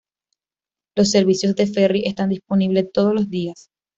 Los 0.97 1.11
servicios 1.11 1.55
de 1.55 1.67
ferry 1.67 2.05
están 2.07 2.29
disponibles 2.29 2.91
todos 2.91 3.13
los 3.13 3.29
días. 3.29 3.69